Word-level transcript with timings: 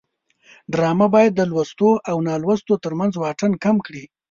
ډرامه 0.73 1.07
باید 1.15 1.31
د 1.35 1.41
لوستو 1.51 1.89
او 2.09 2.17
نالوستو 2.27 2.73
ترمنځ 2.83 3.13
واټن 3.17 3.51
کم 3.63 3.75
کړي 3.85 4.03